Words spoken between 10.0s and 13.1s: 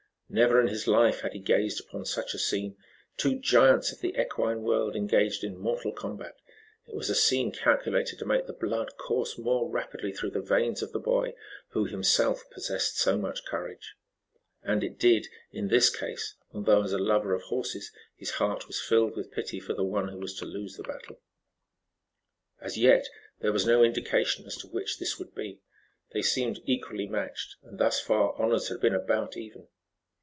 through the veins of the boy, who, himself, possessed